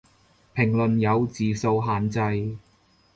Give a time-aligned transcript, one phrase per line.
[0.55, 2.57] 評論有字數限制